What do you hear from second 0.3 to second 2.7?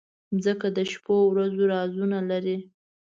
مځکه د شپو ورځو رازونه لري.